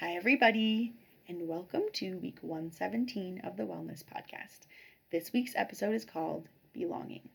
[0.00, 0.94] Hi, everybody,
[1.28, 4.60] and welcome to week 117 of the Wellness Podcast.
[5.12, 7.28] This week's episode is called Belonging.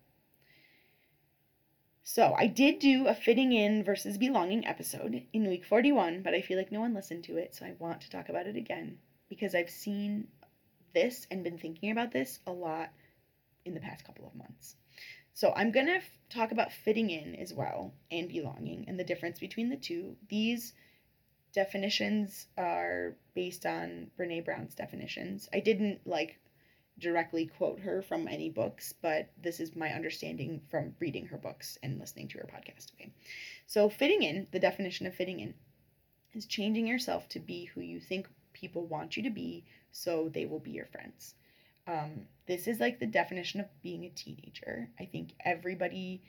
[2.02, 6.42] So, I did do a fitting in versus belonging episode in week 41, but I
[6.42, 8.98] feel like no one listened to it, so I want to talk about it again
[9.30, 10.28] because I've seen
[10.96, 12.90] this and been thinking about this a lot
[13.66, 14.76] in the past couple of months.
[15.36, 19.04] So, I'm going to f- talk about fitting in as well and belonging and the
[19.04, 20.16] difference between the two.
[20.30, 20.74] These
[21.56, 25.48] definitions are based on Brene Brown's definitions.
[25.54, 26.38] I didn't like
[27.00, 31.78] directly quote her from any books, but this is my understanding from reading her books
[31.82, 32.94] and listening to her podcast.
[32.96, 33.12] Okay.
[33.68, 35.54] So, fitting in, the definition of fitting in,
[36.34, 40.46] is changing yourself to be who you think people want you to be so they
[40.46, 41.36] will be your friends.
[41.88, 44.90] Um, this is like the definition of being a teenager.
[45.00, 46.22] I think everybody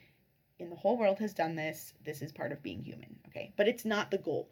[0.59, 1.93] in the whole world has done this.
[2.05, 3.17] This is part of being human.
[3.27, 3.53] Okay.
[3.57, 4.49] But it's not the goal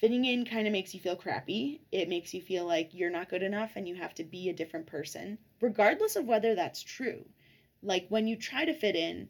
[0.00, 1.80] fitting in kind of makes you feel crappy.
[1.90, 4.54] It makes you feel like you're not good enough and you have to be a
[4.54, 7.24] different person, regardless of whether that's true.
[7.82, 9.28] Like when you try to fit in,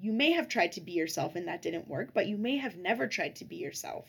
[0.00, 2.76] you may have tried to be yourself and that didn't work, but you may have
[2.76, 4.06] never tried to be yourself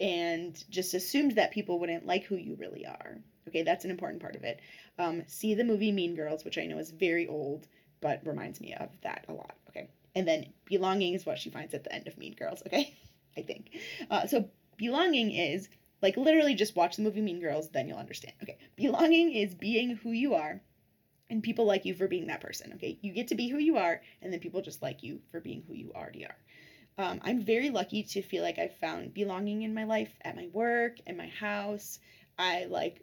[0.00, 3.18] and just assumed that people wouldn't like who you really are.
[3.48, 4.60] Okay, that's an important part of it.
[4.98, 7.66] Um, see the movie Mean Girls, which I know is very old,
[8.00, 9.54] but reminds me of that a lot.
[9.68, 12.62] Okay, and then belonging is what she finds at the end of Mean Girls.
[12.66, 12.94] Okay,
[13.36, 13.78] I think.
[14.10, 15.68] Uh, so belonging is
[16.02, 18.34] like literally just watch the movie Mean Girls, then you'll understand.
[18.42, 20.60] Okay, belonging is being who you are
[21.30, 22.72] and people like you for being that person.
[22.74, 25.40] Okay, you get to be who you are, and then people just like you for
[25.40, 26.36] being who you already are.
[26.98, 30.48] Um, I'm very lucky to feel like I've found belonging in my life at my
[30.52, 32.00] work, and my house.
[32.38, 33.02] I like,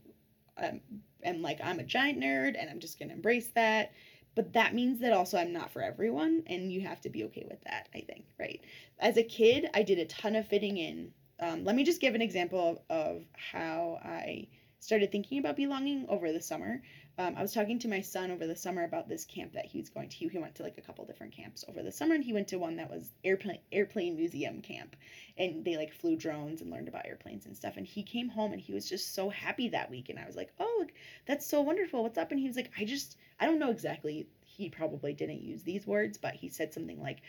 [0.61, 0.81] um,
[1.23, 3.93] am like I'm a giant nerd, and I'm just gonna embrace that.
[4.35, 7.45] But that means that also I'm not for everyone, and you have to be okay
[7.49, 7.89] with that.
[7.95, 8.61] I think, right?
[8.99, 12.15] As a kid, I did a ton of fitting in um, let me just give
[12.15, 14.47] an example of, of, how I
[14.79, 16.81] started thinking about belonging over the summer.
[17.17, 19.77] Um, I was talking to my son over the summer about this camp that he
[19.77, 20.29] was going to.
[20.29, 22.59] He went to like a couple different camps over the summer, and he went to
[22.59, 24.95] one that was airplane airplane museum camp,
[25.37, 27.75] and they like flew drones and learned about airplanes and stuff.
[27.75, 30.37] And he came home and he was just so happy that week, and I was
[30.37, 30.85] like, "Oh,
[31.25, 32.03] that's so wonderful!
[32.03, 35.41] What's up?" And he was like, "I just I don't know exactly." He probably didn't
[35.41, 37.21] use these words, but he said something like,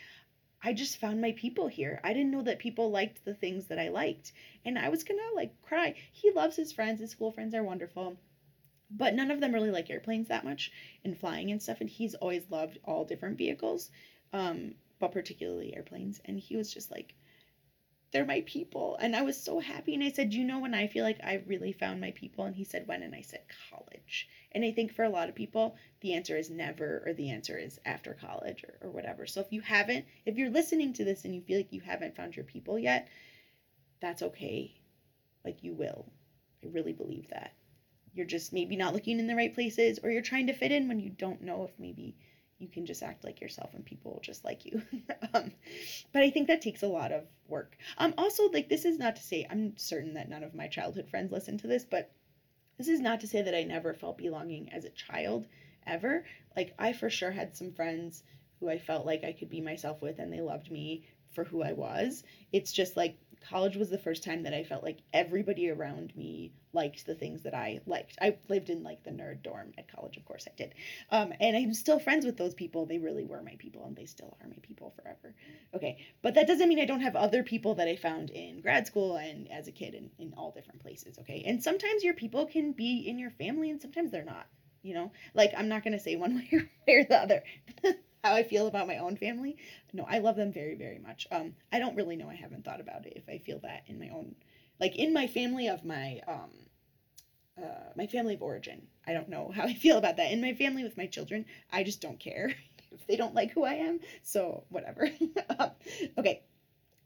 [0.63, 1.99] I just found my people here.
[2.03, 4.31] I didn't know that people liked the things that I liked.
[4.63, 5.95] And I was gonna like cry.
[6.11, 8.17] He loves his friends, his school friends are wonderful.
[8.91, 10.71] But none of them really like airplanes that much
[11.03, 11.81] and flying and stuff.
[11.81, 13.89] And he's always loved all different vehicles,
[14.33, 16.21] um, but particularly airplanes.
[16.25, 17.15] And he was just like,
[18.11, 18.97] they're my people.
[18.99, 19.93] And I was so happy.
[19.93, 22.45] And I said, you know when I feel like I really found my people?
[22.45, 23.03] And he said, when?
[23.03, 24.27] And I said, college.
[24.51, 27.57] And I think for a lot of people, the answer is never, or the answer
[27.57, 29.25] is after college or, or whatever.
[29.25, 32.15] So if you haven't, if you're listening to this and you feel like you haven't
[32.15, 33.07] found your people yet,
[34.01, 34.73] that's okay.
[35.45, 36.11] Like you will.
[36.63, 37.53] I really believe that.
[38.13, 40.89] You're just maybe not looking in the right places, or you're trying to fit in
[40.89, 42.17] when you don't know if maybe
[42.61, 44.81] you can just act like yourself and people will just like you.
[45.33, 45.51] um,
[46.13, 47.75] but I think that takes a lot of work.
[47.97, 51.09] Um, also, like this is not to say I'm certain that none of my childhood
[51.09, 52.11] friends listen to this, but
[52.77, 55.47] this is not to say that I never felt belonging as a child
[55.87, 56.25] ever.
[56.55, 58.23] Like I for sure had some friends
[58.59, 61.63] who I felt like I could be myself with and they loved me for who
[61.63, 62.23] I was.
[62.51, 66.51] It's just like college was the first time that I felt like everybody around me
[66.73, 68.17] liked the things that I liked.
[68.21, 70.73] I lived in like the nerd dorm at college, of course I did.
[71.09, 72.85] Um, and I'm still friends with those people.
[72.85, 75.35] They really were my people and they still are my people forever.
[75.73, 75.97] Okay.
[76.21, 79.17] But that doesn't mean I don't have other people that I found in grad school
[79.17, 81.17] and as a kid in, in all different places.
[81.19, 81.43] Okay.
[81.45, 84.47] And sometimes your people can be in your family and sometimes they're not.
[84.83, 87.43] You know, like I'm not going to say one way or the other.
[88.23, 89.57] how I feel about my own family.
[89.93, 91.27] No, I love them very, very much.
[91.31, 92.29] Um, I don't really know.
[92.29, 94.35] I haven't thought about it if I feel that in my own,
[94.79, 96.49] like in my family of my, um,
[97.61, 98.87] uh, my family of origin.
[99.05, 100.31] I don't know how I feel about that.
[100.31, 102.53] In my family with my children, I just don't care
[102.91, 103.99] if they don't like who I am.
[104.23, 105.09] So whatever.
[105.59, 105.71] um,
[106.17, 106.43] okay.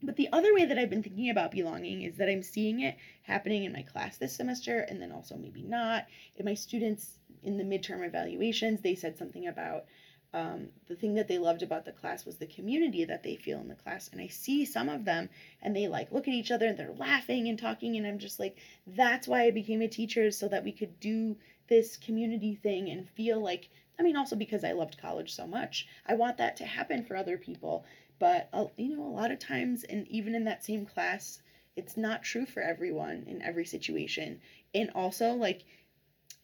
[0.02, 2.96] But the other way that I've been thinking about belonging is that I'm seeing it
[3.22, 6.06] happening in my class this semester and then also maybe not.
[6.36, 9.86] In my students in the midterm evaluations, they said something about
[10.34, 13.60] um, the thing that they loved about the class was the community that they feel
[13.60, 14.08] in the class.
[14.12, 15.28] And I see some of them
[15.62, 17.96] and they like look at each other and they're laughing and talking.
[17.96, 21.36] And I'm just like, that's why I became a teacher so that we could do
[21.68, 25.86] this community thing and feel like, I mean, also because I loved college so much.
[26.06, 27.84] I want that to happen for other people.
[28.18, 31.42] But, uh, you know, a lot of times, and even in that same class,
[31.76, 34.40] it's not true for everyone in every situation.
[34.74, 35.64] And also, like,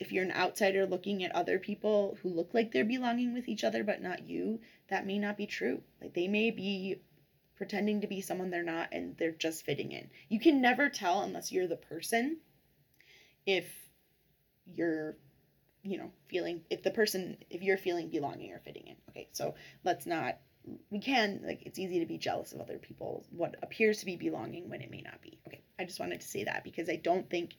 [0.02, 3.62] if you're an outsider looking at other people who look like they're belonging with each
[3.62, 4.58] other but not you,
[4.88, 5.80] that may not be true.
[6.00, 7.00] Like they may be
[7.54, 10.10] pretending to be someone they're not and they're just fitting in.
[10.28, 12.38] You can never tell unless you're the person
[13.46, 13.72] if
[14.66, 15.16] you're
[15.84, 18.96] you know feeling if the person if you're feeling belonging or fitting in.
[19.10, 19.54] Okay, so
[19.84, 20.38] let's not
[20.90, 24.16] we can like it's easy to be jealous of other people what appears to be
[24.16, 25.38] belonging when it may not be.
[25.46, 27.54] Okay, I just wanted to say that because I don't think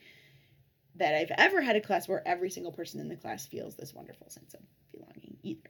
[0.96, 3.94] that I've ever had a class where every single person in the class feels this
[3.94, 4.62] wonderful sense of
[4.92, 5.70] belonging either.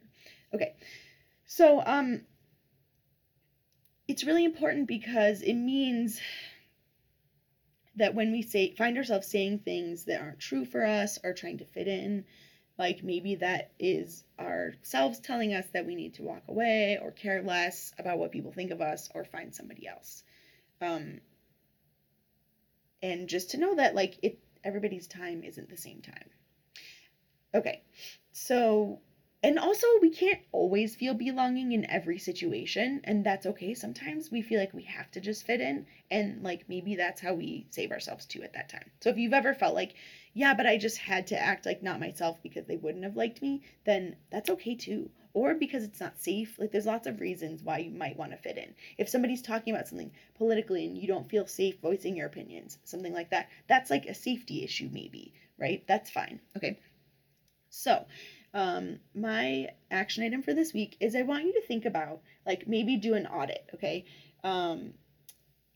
[0.53, 0.75] Okay.
[1.45, 2.21] So um
[4.07, 6.19] it's really important because it means
[7.95, 11.59] that when we say find ourselves saying things that aren't true for us or trying
[11.59, 12.25] to fit in,
[12.77, 17.43] like maybe that is ourselves telling us that we need to walk away or care
[17.43, 20.23] less about what people think of us or find somebody else.
[20.81, 21.21] Um,
[23.01, 26.29] and just to know that like it everybody's time isn't the same time.
[27.55, 27.83] Okay.
[28.31, 28.99] So
[29.43, 34.41] and also we can't always feel belonging in every situation and that's okay sometimes we
[34.41, 37.91] feel like we have to just fit in and like maybe that's how we save
[37.91, 39.95] ourselves too at that time so if you've ever felt like
[40.33, 43.41] yeah but i just had to act like not myself because they wouldn't have liked
[43.41, 47.63] me then that's okay too or because it's not safe like there's lots of reasons
[47.63, 51.07] why you might want to fit in if somebody's talking about something politically and you
[51.07, 55.33] don't feel safe voicing your opinions something like that that's like a safety issue maybe
[55.57, 56.79] right that's fine okay
[57.69, 58.05] so
[58.53, 62.67] um, my action item for this week is I want you to think about, like,
[62.67, 64.05] maybe do an audit, okay?
[64.43, 64.93] Um,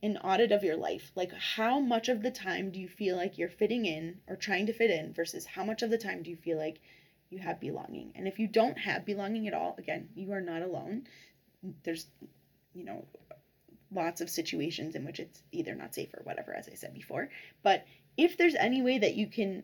[0.04, 1.12] an audit of your life.
[1.16, 4.68] Like, how much of the time do you feel like you're fitting in or trying
[4.68, 6.80] to fit in versus how much of the time do you feel like
[7.30, 8.12] you have belonging?
[8.16, 11.08] And if you don't have belonging at all, again, you are not alone.
[11.84, 12.08] There's,
[12.74, 13.06] you know,
[13.92, 17.30] lots of situations in which it's either not safe or whatever, as I said before.
[17.64, 17.86] But
[18.18, 19.64] if there's any way that you can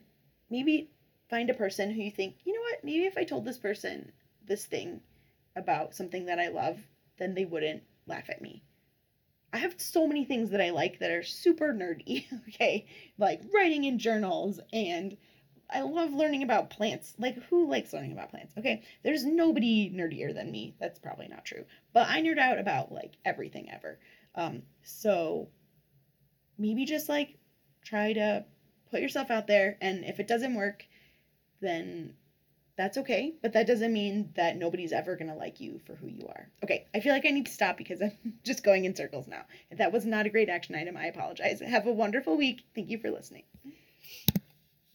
[0.50, 0.90] maybe
[1.30, 4.12] find a person who you think, you know what, maybe if I told this person
[4.46, 5.02] this thing
[5.56, 6.80] about something that I love,
[7.18, 8.64] then they wouldn't laugh at me.
[9.52, 12.88] I have so many things that I like that are super nerdy, okay?
[13.18, 15.16] Like writing in journals and
[15.74, 17.14] I love learning about plants.
[17.18, 18.54] Like who likes learning about plants?
[18.58, 18.84] Okay?
[19.04, 20.76] There's nobody nerdier than me.
[20.80, 21.66] That's probably not true.
[21.94, 24.00] But I nerd out about like everything ever.
[24.36, 25.50] Um so
[26.58, 27.38] maybe just like
[27.84, 28.46] try to
[28.92, 30.86] put yourself out there and if it doesn't work,
[31.62, 32.14] then
[32.76, 33.34] that's okay.
[33.42, 36.50] But that doesn't mean that nobody's ever going to like you for who you are.
[36.64, 38.12] Okay, I feel like I need to stop because I'm
[38.44, 39.44] just going in circles now.
[39.70, 41.62] If that was not a great action item, I apologize.
[41.62, 42.64] Have a wonderful week.
[42.74, 43.44] Thank you for listening.